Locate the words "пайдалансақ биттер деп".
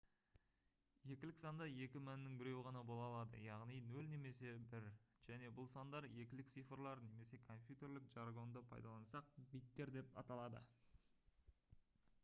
8.73-10.19